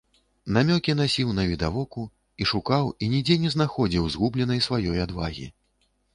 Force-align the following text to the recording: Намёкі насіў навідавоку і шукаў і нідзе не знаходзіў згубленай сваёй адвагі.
Намёкі 0.55 0.95
насіў 1.01 1.33
навідавоку 1.39 2.05
і 2.41 2.47
шукаў 2.53 2.89
і 3.03 3.11
нідзе 3.13 3.39
не 3.45 3.53
знаходзіў 3.59 4.09
згубленай 4.17 4.65
сваёй 4.71 4.97
адвагі. 5.07 5.47